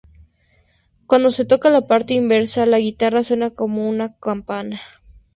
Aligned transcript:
Cuando 1.05 1.29
se 1.29 1.45
toca 1.45 1.69
la 1.69 1.85
parte 1.85 2.15
inversa, 2.15 2.65
la 2.65 2.79
guitarra 2.79 3.21
suena 3.23 3.51
como 3.51 3.87
una 3.87 4.15
campana. 4.17 4.79